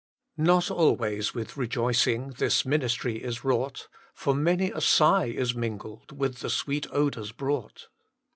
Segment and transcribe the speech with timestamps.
[0.39, 6.37] Not always with rejoicing This ministry is wrought, For many a sigh is mingled With
[6.37, 7.87] the sweet odours brought.